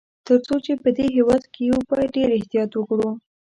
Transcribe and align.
تر 0.27 0.37
څو 0.45 0.55
چي 0.65 0.73
په 0.83 0.89
دې 0.97 1.05
هیواد 1.17 1.43
کي 1.53 1.61
یو، 1.69 1.79
باید 1.89 2.13
ډېر 2.15 2.29
احتیاط 2.37 2.71
وکړو. 2.75 3.09